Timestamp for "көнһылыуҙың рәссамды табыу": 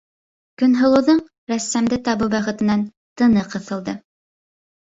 0.61-2.31